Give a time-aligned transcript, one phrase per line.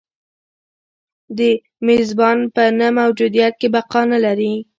[1.37, 1.39] د
[1.87, 4.53] میزبان په نه موجودیت کې بقا نه لري.